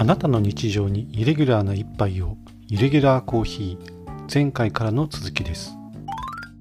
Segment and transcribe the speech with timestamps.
[0.00, 2.36] あなたの日常にイレギュラーな一杯を
[2.68, 5.74] イレギュラーコーヒー前回からの続きです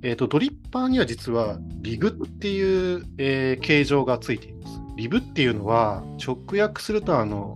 [0.01, 4.79] えっ、と、ドリッパーには実はリグっていう、えー形状がついています。
[4.95, 7.55] リブっていうのは直訳するとあの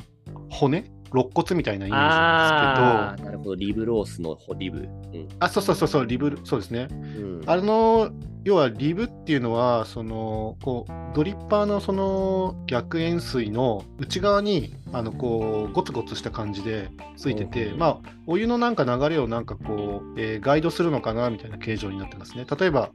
[0.50, 3.56] 骨肋骨みたいなイメージなんですけどなるほど。
[3.56, 4.80] リブロースのリブ。
[4.80, 5.28] うん。
[5.40, 6.88] あ、そうそうそうそう、リブ、そうですね。
[6.92, 8.12] うん、あの、
[8.44, 22.46] 要はリブっていうのは、その、こう、ドリッパーのその逆円錐の内側に、あの、こう、ゴツゴツした感じでついてて、うんまあ、お湯のなんか流れをなんかこう、えーガイドするのかなみたいな形状になってますね。
[22.60, 22.90] 例えば、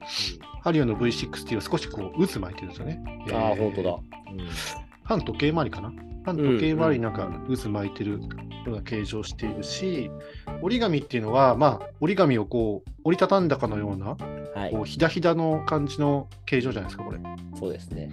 [0.62, 3.02] ハリオの V60 は少しこう、渦巻いてるんですよね。
[3.32, 3.98] ああ、えー本当だ。
[5.06, 5.92] 反時計回りかな？
[6.24, 8.18] 反時計回りになんか渦巻いてるよ
[8.66, 10.10] うな形状をしているし、
[10.60, 14.16] 折り紙っていうのは、まあ、折り紙をこう折りたたんだかのような、
[14.60, 14.84] はいこう。
[14.84, 17.18] ひだひだの感じの形状じゃないですか、これ。
[17.54, 18.10] そうですね。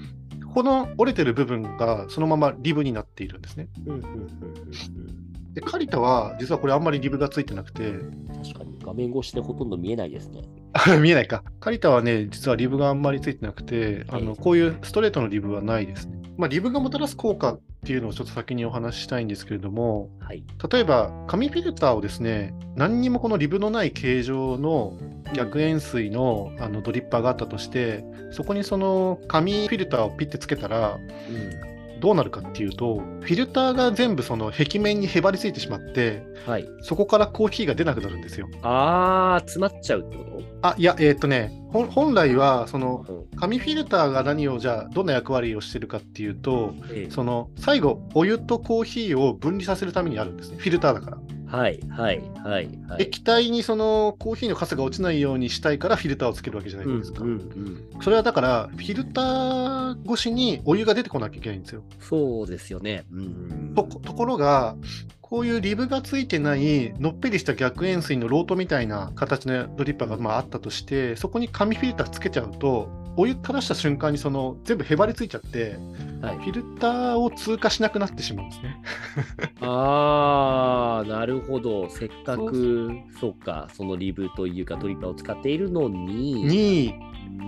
[0.54, 3.68] この折れてる部分がそのままリブになっているんですね。
[3.88, 5.23] うんうんうんうん
[5.54, 8.28] で、カリタは実はこれあんまりリブがついてなくて、うん。
[8.44, 10.42] 確かに画面越しでほとんど見えないですね。
[11.00, 11.44] 見えないか。
[11.60, 16.23] カリタはね、実はリブがあんまりついてなくて、あのええこういうストレートのリブはないですね。
[16.38, 20.44] まあ、リブがもたらす効果っていうのをちょっと先にお話ししたいんですけれども、はい。
[20.72, 24.98] 例えば紙フィルターをですね何にもこのリブのない形状の
[25.34, 31.73] 逆円錐のあのドリッパーがあったとしてそこにその紙フィルターをピッてつけたらうん。
[32.04, 36.68] どうなるかっていうとフィルターが全部その壁面にへばりついてしまってはい。
[36.82, 38.50] そこからコーヒーが出なくなるんですよ。
[38.62, 43.40] ああ、詰まっちゃうってこあいやえーっとね本来はそのとうん。
[43.40, 51.17] 紙フィルターが何をじゃあどんな役割をしてるかっていうとええその最後お湯とコーヒーを分離させるためにあるんですねフィルターだから。
[51.54, 53.04] はい、はい、はい、はい。
[53.04, 57.22] 液体にそのコーヒーのカスが落ちないようにしたいからフィルターをつけるわけじゃないうんですか。
[57.22, 57.90] うんうん。
[58.02, 61.84] それはだから、フィルター越しにお湯が出てこなきゃいけないんですよ。
[62.00, 63.06] そうですよね。
[63.14, 63.73] うん。
[63.76, 64.76] とところが、
[65.22, 75.77] こういうリブがついてないのっぺりした逆円錐のロートみたいな形のドリッパーがまああったとして、そこに紙フィルターつけちゃうと、お湯垂らした瞬間にその全部へばりついちゃって、
[76.22, 76.44] はいフ。
[76.45, 78.82] ィルターを通過しなくなってしまうんですね。
[79.62, 81.90] ああ、なるほど。
[81.90, 86.94] せっかく、そうか、そのリブというかトリッパーを使っているのに、に、
[87.40, 87.44] う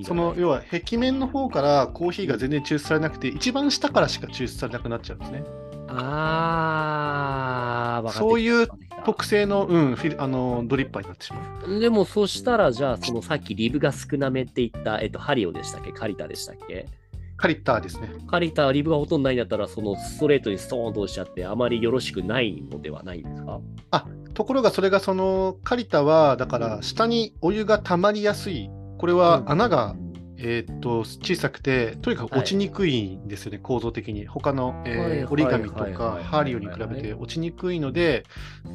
[0.00, 5.44] ん、その要は壁面の方からコーヒーが全然抽出されなくて、一番下からしか抽出されなくなっちゃうんですね。
[5.92, 8.68] ああ、そういう
[9.04, 11.80] 特性の,、うん、フィルあのドリッパーになってしまう。
[11.80, 15.90] でも、そしたら、じゃあ、そのさっきリブが少なめって言った、えっと、ハリオでしたっけ？
[15.90, 16.86] カリタでしたっけ？
[17.40, 18.10] カリッターですね。
[18.28, 23.60] カリタはリブがほとんどないんだったら、そのストレートにストーンと落ちちゃって、あまりよろしくないのではないんですか？
[24.34, 28.68] ところがそれがそのカリタは、だから下にお湯が溜まりやすい。
[28.98, 29.96] これは穴が、
[30.36, 34.26] えーっと小さくて、とにかく落ちにくいんですよね、構造的に。
[34.26, 38.24] 他の、えーはい折り紙とはいはいかはいハーリオに比べて落ちにくいので、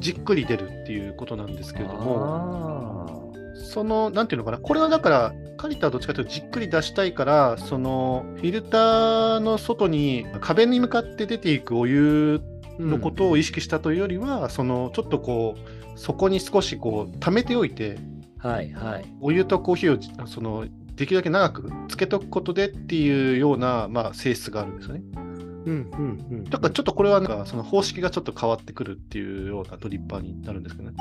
[0.00, 2.00] じっくり出るっていうことなんですけれども。
[2.00, 12.40] も、その、なんていうのかな、これはだから、カリタはどっちかというとじっくり出したいから、そのフィルターの外に壁に向かって出ていくお湯
[12.78, 17.98] のことを意識したというよりは、そのちょっとこう、そこに少しこう、溜めておいて、
[18.38, 19.06] はいはい。
[19.20, 25.02] お湯とコーヒーをそのできるだけ長くつけとくことでっていうような、まあ、性質があるんですよね。
[25.14, 25.22] うん
[25.64, 26.44] うんうん。
[26.44, 30.96] だからちょっとこれはなんかその方式がちょっと変わってくるっていうようなドリッパーになるんですけどね。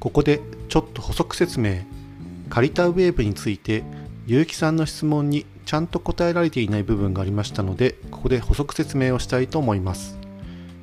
[0.00, 1.78] ここでちょっと補足説明
[2.48, 3.82] カリタウェーブについて
[4.26, 10.18] 結城さんの質問にちゃんと答えられていない部分がありましたのでここで補足説明をしたいと思います。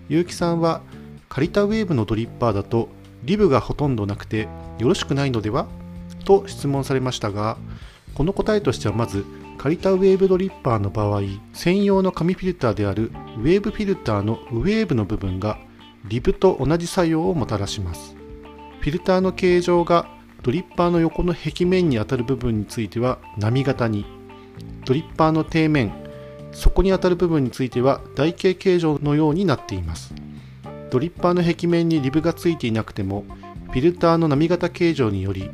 [0.10, 0.82] 結城さんは
[1.30, 2.90] カリタウェーブのドリッパーだと
[3.24, 4.48] リブがほとんどなくて
[4.78, 5.68] よろしくないのでは？
[6.26, 7.58] と質問されましたが
[8.14, 9.26] この答えとしてはまず
[9.58, 11.22] カリタウェーブドリッパーの場合
[11.54, 15.58] 専用の紙フィルターであるウェーブフィルターのウェーブの部分が
[16.06, 18.16] リブと同じ作用をもたらします。
[18.82, 20.08] フィルターの形状が
[20.44, 24.06] ドリッパーの横の壁面に当たる部分については波形に。
[24.86, 25.94] ドリッパーの底面
[26.52, 30.14] そこに当たる部分については台形形状のようになっています。
[30.92, 33.24] ドリッパーの壁面にリブがついていなくても
[33.72, 35.50] フィルターの波形形状により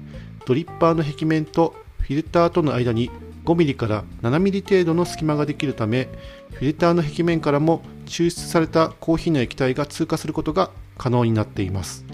[0.46, 3.10] ドリッパーの壁面とフィルターとの間に
[3.46, 6.10] 5mm から 7mm 程度の隙間ができるため
[6.54, 12.09] フィルターの壁面からも抽出されたコーヒーの液体が通過することが可能になっています。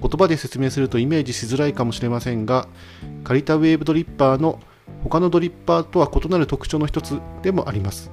[0.00, 2.68] 言葉で説明するとイメージしづらいかもしれませんが
[3.24, 4.58] カリタウェーブドリッパーの
[5.04, 8.10] 他のドリッパーとは異なる特徴の一つでもあります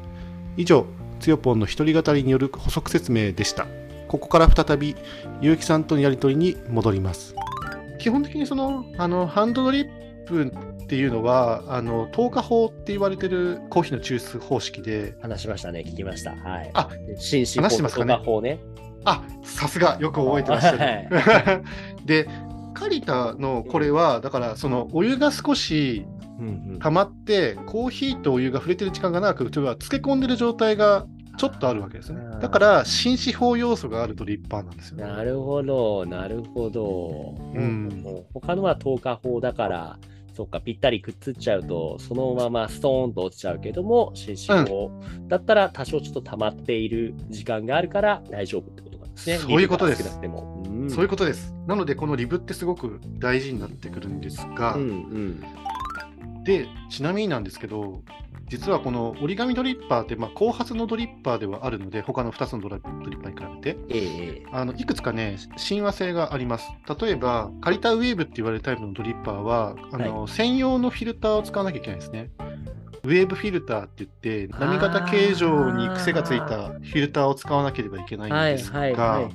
[0.57, 0.85] 以上
[1.19, 3.67] つよぽんの一人語りによる補足説明でした
[4.07, 4.95] ここから再び
[5.41, 7.35] 結城さんとのやり取りに戻ります
[7.99, 10.51] 基本的にそのあのハンドドリッ分
[10.83, 16.31] っていうのは、あの透過法って言われてるコーヒーの抽出方式で、話しましたね、聞きました。
[16.31, 16.71] はい。
[16.73, 18.59] あ話してますかね法法ね。
[19.05, 20.77] あさすが、よく覚えてらっしゃる。
[20.79, 21.09] はい
[22.05, 22.27] で、
[22.73, 26.05] カリタのこれは、だから、そのお湯が少し
[26.39, 31.07] うんうん溜まって、コーヒーとお湯が触れてる時間が長く、というか、漬け込んでる状態が
[31.37, 32.19] ちょっとあるわけですね。
[32.39, 35.03] だから、紳士法要素があるドリッパーなんですよね。
[35.03, 37.35] なるほど、なるほど。
[37.55, 39.99] うんもう他のは透過法だから、
[40.33, 44.91] そっか、ぴったりくっつっちゃうと、そのままストーンと落ちちゃうけども、紳士法
[45.27, 48.86] だったら多少ちょっと溜まっている時間があるから大丈夫
[49.25, 49.37] ね。
[49.37, 50.19] そういうことです。
[50.21, 51.53] うんそういうことです。
[51.65, 56.43] なので、このリブってすごく大事になってくるんですが、うんうん。
[56.43, 58.03] で、ちなみになんですけど、
[58.49, 66.69] 実はこの折り紙ドリッパーって、まあ、後発のドリッパーではあるので、他の2つのドラドリッパーに比べて、えあのいくつかね、親和性があります。
[67.01, 72.29] 例えば、カリタウェーブって言われるタイプのドリッパーは、あの専用のフィルターを使わなきゃいけないですね。
[73.07, 79.29] ウェーブフィルターって言って、波形形状に癖がついたフィルターを使わなければいけないんですが。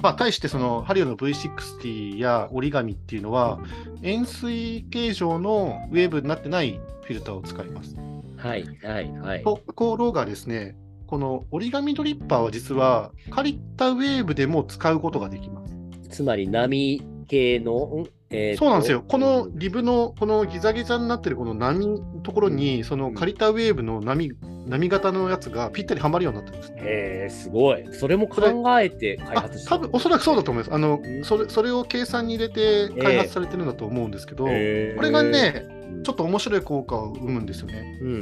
[0.00, 3.58] まあ、対してそのハリオの V60 や折り紙っていうのは、
[4.02, 7.96] 円錐形状のウェーブになってないフィルターを使います。
[8.36, 9.42] はいはいはい。
[9.42, 10.76] ところがですね、
[11.08, 15.76] この折り紙ドリッパーは実はカリタウェーブでも使うことができます。
[16.08, 19.04] つまり波系の、んえーとそうなんですよ。
[19.06, 24.32] このリブのこのギザギザになってるこの波のところに、そのカリタウェーブの波
[24.66, 26.80] 波型のやつがぴったりはまるようになってるんですね。
[26.82, 27.84] へえ、すごい。
[27.92, 28.40] それも考
[28.80, 30.74] えて開あ発した多分おそらくそうだと思います。
[30.74, 37.98] あのうんそれそれを計算に入れて開発されてるんだと思うんですけど、へーこれがね、うんちょっと面白い効果を生むんですよね。
[38.00, 38.18] うんうん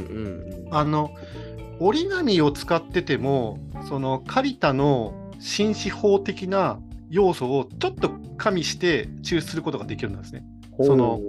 [0.67, 0.75] うん。
[0.75, 1.11] あの
[1.79, 3.59] 折り紙を使ってても、
[3.89, 10.45] そのカリタの紳士法的な要素をちょっと加味して抽出することができるんですね。
[10.81, 11.21] その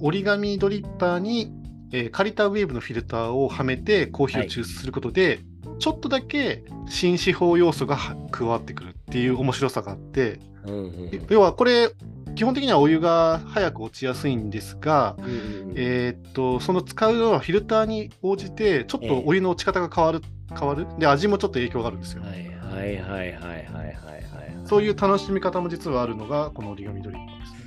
[0.00, 1.52] 折り紙ドリッパーに、
[1.92, 5.40] えーカリタウェーブのフィルターをはめてコーヒーを抽出することで、
[5.78, 11.90] ちょっとだけ紳士法要素がは加わってくるっていう面白さがあって、うんうん要はこれ、
[12.34, 20.22] 基本的にはお湯が早く落ちやすいんですが、うんうんえーっとその使うようなフィルターに応じて、ちょっとお湯の落ち方が変わる、
[20.56, 20.86] 変わる。
[20.98, 22.22] で、味もちょっと影響があるんですよ。
[22.22, 23.96] はいはいはいはいはいはいはい。
[24.64, 27.58] そういう楽しみ方も実はあるのが、この折り紙ドリッパーですね。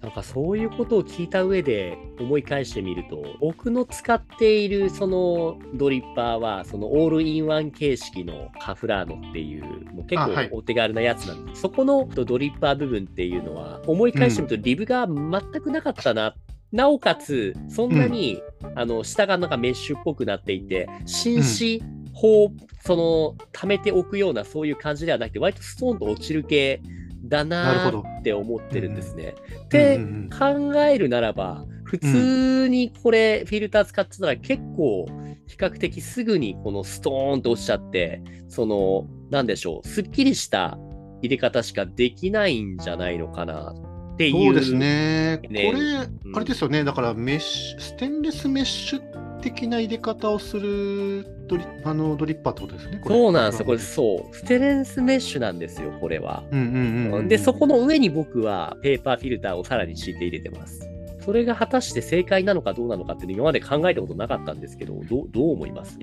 [0.00, 11.62] なんかそういうことを聞いた上で思い返してみると、僕の使っているそのドリッパーは、そのオールインワン形式のカフラーノっていう、もう結構お手軽なやつなんです。
[11.62, 16.34] そこのドリッパー部分っていうのは、思い返してみるとリブが全くなかったな。
[16.72, 18.40] なおかつ、そんなに、
[18.76, 21.82] あの下がなんかメッシュっぽくなっていて、紳士
[22.20, 22.52] 法、
[22.84, 26.82] その溜めておくようなそういう感じではなくて、割とストーンと落ちる系
[27.24, 29.34] だなって思ってるんですね。
[29.70, 35.06] で、うんうんうん考えるならば、普通にこれ、フィルター使ってたら結構、
[35.46, 40.78] 比較的すぐにこのストーンと落ちちゃって、その、なんでしょう、すっきりした
[41.22, 43.74] 入れ方しかできないんじゃないのかな
[44.12, 44.44] っていう。
[44.46, 44.74] そうです。
[44.74, 45.38] ね。
[45.38, 46.84] ねこれ、うんあれですよね。
[46.84, 53.00] だからメッシュ、ステンレスメッシュ的な入れ方をするドリあのドリッパーってことですね？
[53.04, 53.66] そうなんですよ。
[53.66, 54.36] これ、そう。
[54.36, 56.44] ステレンスメッシュなんですよ、これは。
[56.50, 57.28] うんうんうんうん。
[57.28, 60.80] で、そこの上に僕はペーパーフィルターをさらに敷いて入れてます。
[61.24, 65.98] それが果たして正解なのかどうなのかっていうの今まで考えたことなかったんですけど、どうどう思います？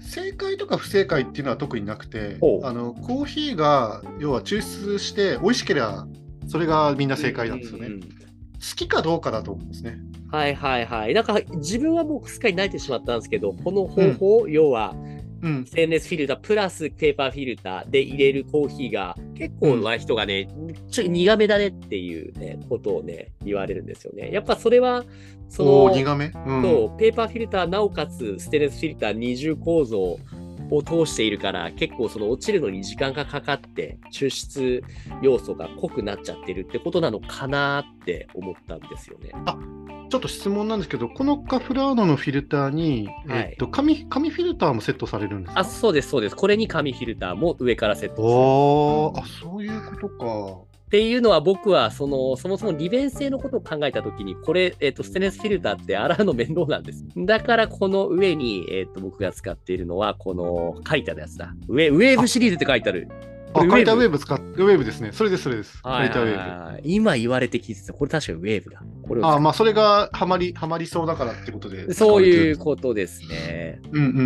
[0.00, 6.06] 正解とか不正解っていうのは特になくてあのコーヒーが要は抽出して美味しければ、
[6.46, 7.88] それがみんな正解なんですよね。
[7.90, 9.98] 好きかどうかだと思うんですね。
[10.30, 11.14] はいはいはい。
[11.14, 14.94] なんか自分はもうすっかり慣れてしまったんですけど、この方法、要は
[15.42, 20.48] うんステンレスフィルタープラスペーパーフィルターで入れるコーヒーが結構な人がね、
[20.90, 24.30] ちょっと苦めだねっていうね、ことをね、言われるんですよね。
[24.32, 25.04] やっぱそれは、
[25.48, 30.18] その、苦め、うん、そうペーパーフィルターなおかつステンレスフィルター二重構造
[30.70, 34.82] を通しているから結構その落ちるのに時間がかかって抽出
[35.22, 39.30] 要素が濃くなっちゃってるってことなのかなって思ったんですよね。
[40.08, 45.60] ちょっと質問なんですけど、このカフラーノのフィルターに、はいえっと紙紙フィルターもセットされるんですか？
[45.60, 46.36] あ、そうです、そうです。
[46.36, 57.04] これに紙フィルターも上からセットするおーあ、そういうことっていうのは僕はそのそもそも利便性のことを考えたときにこれ、えっとステンレスフィルターって洗うの面倒なんです。
[57.14, 61.54] だからこの上に、えっと僕が使っているのはこの書いてあるやつだ。
[61.68, 63.08] ウェウェーブシリーズって書いてある。
[63.66, 63.74] か。
[63.74, 64.18] あ、カリタウェーブ？
[64.18, 65.10] 使っ、ウェーブですね。
[65.12, 65.82] それです、それです。
[65.82, 66.38] カリタウェーブ。
[66.38, 67.92] はい今言われて聞いてた。
[67.92, 68.82] これ確かにウェーブだ。
[69.06, 71.92] これあまあ、それがハマり、ハマりそうだからってことで。
[71.92, 73.80] そういうこことですね。
[73.82, 73.90] と。
[73.90, 74.22] うんうんう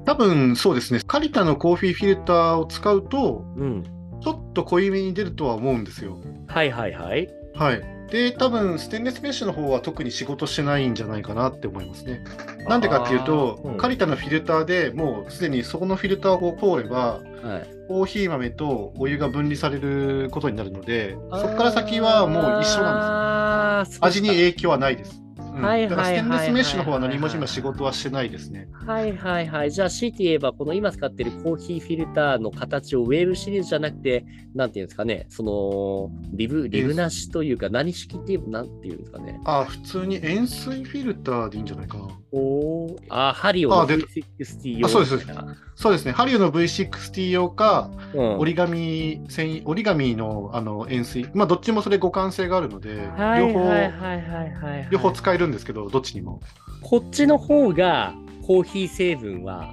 [0.00, 0.04] ん。
[0.04, 1.00] 多分、そうですね。
[1.06, 3.82] カリタのコーヒーフィルターを使うと、うん。
[4.20, 6.18] ちょっと濃いめに出るとは思うんですよ。
[6.48, 7.28] はいはいはい。
[7.54, 7.97] はい。
[8.10, 12.22] で、多分ステンレスメッシュの方は特に仕事してないんじゃないかなって思いますね。
[12.66, 17.78] なんでかっていうと、うんカリタのフィルターでもうすでにそこのフィルターを通れば、はい。
[17.88, 24.00] コーヒー豆とお湯が分離されることになるので、そこから先はもう一緒なんですよ。
[24.00, 25.22] なん味に影響はないです。
[25.58, 28.68] うんはいはいだからステンレスメッシュの方ははいはい何も今仕事はしてないですね。
[28.86, 29.70] はいはいはい。
[29.70, 34.24] じゃあ、強いて言えば、この今使ってるコーヒーフィルターの形をウェーブシリーズじゃなくて、
[34.54, 39.40] なんていうんですかね、その、リブ、リブなしというか、何式っていう、なんていうんですかね。
[39.44, 42.08] あ、普通に塩水フィルターでいいんじゃないかな。
[42.30, 45.26] おーあ、ハリオのあ出た V60 用あそうです
[45.74, 46.12] そうですね。
[46.12, 54.88] ハリオの V60 用か、うん折り紙繊維、折り紙のあの円錐、まあどっちもそれ互換性があるので、はい両方、はいはいはいはいはい。
[54.90, 56.40] 両方使えるんですけど、どっちにも。
[56.82, 58.14] こっちの方が
[58.46, 59.72] コーヒー成分は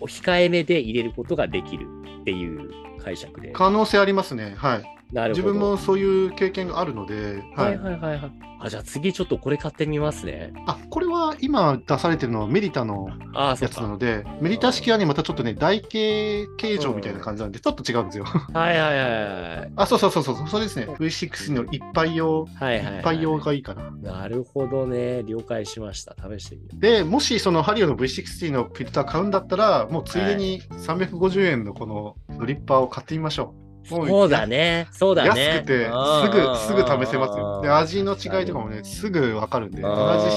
[0.00, 1.86] 控えめで入れることができる
[2.20, 2.70] っていう
[3.02, 3.52] 解釈で。
[3.52, 4.54] 可能性ありますね。
[4.56, 4.96] はい。
[5.12, 5.42] なるほど。
[5.42, 8.32] 自分もそういう経験があるので、ははいいはいはいはい。
[8.60, 10.52] あ、じゃあ次ちょっとこれ買ってみますね。
[10.66, 11.05] あこれは
[11.40, 13.56] 今出されてるのはメリタのや。
[13.68, 18.24] つなので、メリタ式はね、またちょっとね、台形形状みたいな感じなんで、ちょっと違うんですよ。
[18.24, 19.72] はいはいはいはい。
[19.76, 20.86] あ、そうそうそうそう、それですね。
[20.86, 23.00] V6 の一杯用、はいはい、はい。
[23.00, 23.90] 一杯用がいいかな。
[23.90, 25.22] なるほどね。
[25.24, 26.14] 了解しました。
[26.16, 33.65] 試してみよで、もしそのハリオの V60 のフィルター買うんだったら、もうついでに350円のこのドリッパーを買ってみましょう。
[33.88, 34.88] そうだね。
[34.90, 35.44] そうだね。
[35.44, 35.84] 安くて、
[36.66, 37.60] すぐ、すぐ試せますよ。
[37.62, 39.88] で、味の違いとかもね、すぐわかるんで、同
[40.18, 40.36] じじ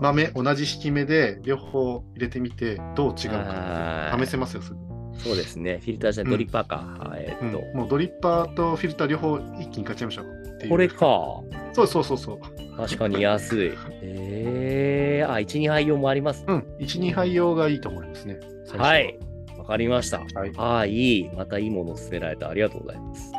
[0.00, 4.76] 豆、同じ引き目で両方入れてみて、どう違うかはい試せますよ、すぐ。
[5.18, 5.78] そうですね。
[5.80, 6.76] フィルターじゃドリッパーか。
[6.98, 10.68] はいえうんっと、もうドリッパーとフィルター両方一気に買っちゃいましょう。
[10.68, 10.96] これか。
[11.72, 12.76] そうそうそうそう。
[12.76, 13.72] 確かに安い。
[14.02, 16.44] えー、あ、1、2杯用もあります。
[16.46, 18.40] うん、1、2杯用がいいと思いますね。
[18.76, 19.18] はい。
[19.62, 20.18] わかりました。
[20.18, 20.90] はいああ、い
[21.20, 21.30] い。
[21.36, 22.48] またいいものを勧められた。
[22.48, 23.32] ありがとうございます。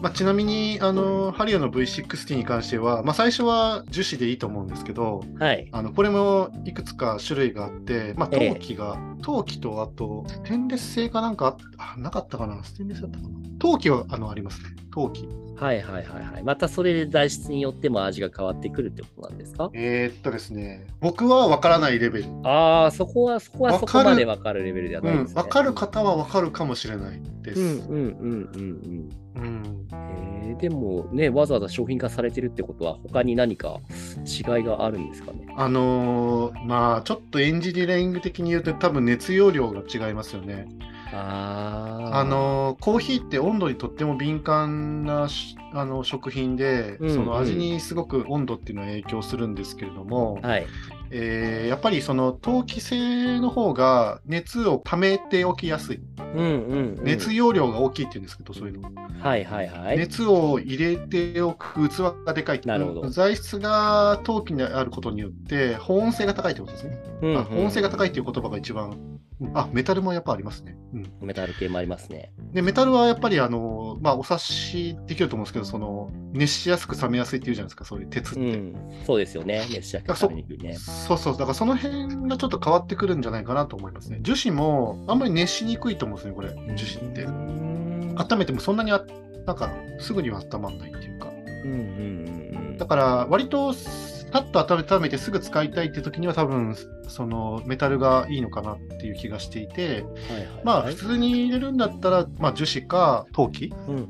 [0.00, 5.68] まあ、ちなみに、あの、ハリオの V60 に関しては、まあ、最初は樹脂でいいと思うんですけど、はい。
[5.72, 12.62] あのこれもいくつか種類があって、まあ、ええ陶器が、陶器とあと、ステンレス製かなんかああなかったかな？
[12.64, 13.30] ステンレスだったかな？
[13.60, 14.70] 陶器はあのありますね。
[14.98, 15.28] 陶器。
[15.56, 16.42] はいはいはいはい。
[16.44, 19.70] またそれで材質によっても味が変わってくるってことなんですか？
[19.74, 22.26] えー、っとですね、僕は分からないレベル。
[22.44, 25.42] ああ、そこは、そこはそこまでわかるレベルではうん、ないですね。
[25.42, 27.60] 分かる方は分かるかもしれないです。
[27.60, 29.88] うんうんうんうんうんうん。
[29.92, 33.80] えー、でもね、わざわざ商品化されてるってことは、他に何か
[34.24, 35.52] 違いがあるんですかね？
[35.56, 40.68] あのーまあちょっとエンジニアリング的に言うと多分熱容量が違いますよね。
[41.12, 42.18] ああ。
[42.20, 50.66] あのーコーヒーって温度にとっても敏感なしあの食品で、うんその味にすごく温度っていうのは影響するんですけれども、はい。
[51.10, 56.00] えーやっぱりその陶器製の方が熱を溜めておきやすい。
[56.34, 57.04] うんうん、うん。
[57.04, 58.90] 熱容量が大きいって言うんですけど、そういうの。
[59.20, 59.98] はいはいはい。
[59.98, 62.60] 熱を入れておく器がでかい。
[62.64, 66.98] なるほど材質が陶器にあることによって保温性が高いってことですね。
[67.22, 69.17] うんうんあ保温性が高いっていう言葉が一番。
[69.54, 70.76] あ、メタルもやっぱありますね。
[70.92, 72.32] うん、メタル系もありますね。
[72.52, 78.40] で、メタルはやっぱりあの、まあ、お察しできると思うんですけど、その、熱しやすく冷めやすいっていうじゃないですか、そういう鉄って。
[78.40, 78.74] うん。
[79.06, 79.64] そうですよね。
[79.70, 80.74] 熱し焼き食べにくいね。
[80.74, 84.18] そうそう、だからその辺がちょっと変わってくるんじゃないかなと思いますね。
[84.22, 87.22] 樹脂もあんまり熱しにくいと思うんですね、これ、樹脂って。
[87.22, 87.68] うん
[88.18, 89.00] 温めてもそんなにあ、
[89.46, 91.28] なんか、すぐには温まらないっていうか。
[91.64, 93.72] うんうんうんうんだから、割と、
[94.32, 96.76] さっと温めてすぐ使いたいって時には、多分
[97.08, 104.00] そのメタルがいいのかなっていう気がしていて、はいはいまあ、はい普通に入れるんだったら、まあ、樹脂か陶器うんう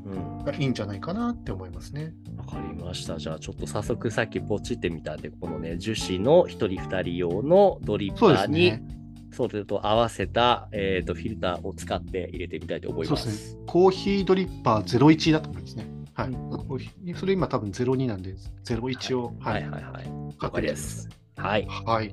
[0.40, 0.44] ん。
[0.44, 2.12] がいいんじゃないかなって思いますね。
[2.36, 3.18] わかりました。
[3.18, 8.98] じゃあちょっと早速さっきポチってみたんで、このね、樹脂の1人2人用のドリッパーに。
[9.30, 13.16] それと合わせた、えー、とフィルターを使って入れてみたいと思いま。
[13.16, 13.62] そうですすね。
[13.66, 15.97] コーヒードリッパー01だと思いますね。
[16.18, 16.30] はい。
[16.30, 18.34] うんそれ今多分02なんで、
[18.64, 20.12] 01を、はいはいはい。
[20.42, 21.08] 了解です。
[21.36, 21.66] はい。
[21.86, 22.12] はい。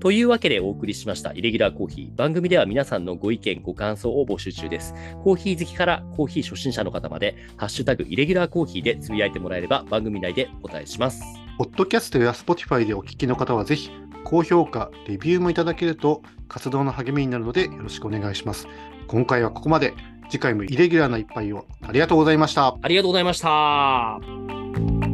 [0.00, 2.16] というわけでお送りしましたイレギュラーコーヒー。
[2.16, 4.94] 番組では皆さんのご意見、ご感想を募集中です。
[5.24, 11.22] コーヒー好きからコーヒー初心者の方まで、ハッシュタグイレギュラーコーヒーでつぶやいてもらえれば番組内でお答えします。
[11.56, 13.90] ポッドキャストや Spotify でお聞きの方はぜひ、
[14.24, 18.68] 高評価、レビューもいただけると活動の励みになるのでよろしくお願いします。
[19.06, 19.94] 今回はここまで。
[20.30, 22.76] 次回もイレギュラーな一杯をありがとうございました。
[22.80, 25.09] ありがとうございました。